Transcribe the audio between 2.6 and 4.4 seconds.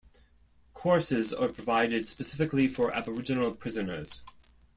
for Aboriginal prisoners.